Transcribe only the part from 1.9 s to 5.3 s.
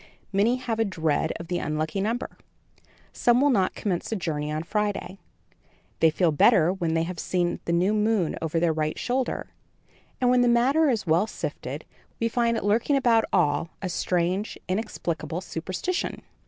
number; some will not commence a journey on Friday;